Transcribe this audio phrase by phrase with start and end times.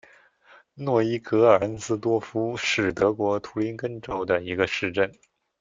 [0.73, 5.11] 诺伊格尔恩斯多夫是德国图林根州的一个市镇。